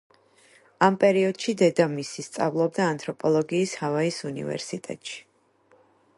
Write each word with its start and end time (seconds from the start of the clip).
ამ 0.85 0.95
პერიოდში, 1.03 1.53
დედამისი 1.63 2.25
სწავლობდა 2.29 2.89
ანთროპოლოგიის 2.95 3.77
ჰავაის 3.83 4.19
უნივერსიტეტში. 4.33 5.23